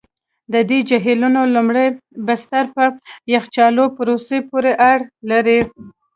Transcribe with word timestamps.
د 0.53 0.55
دې 0.69 0.79
جهیلونو 0.89 1.41
لومړني 1.53 1.87
بستر 2.27 2.65
په 2.75 2.83
یخچالي 3.33 3.85
پروسې 3.97 4.37
پوري 4.49 4.73
اړه 4.91 5.05
لري. 5.29 5.59